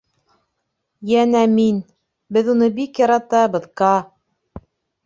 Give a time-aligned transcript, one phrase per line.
[1.11, 1.79] Йәнә мин...
[2.39, 4.67] беҙ уны бик яратабыҙ, Каа.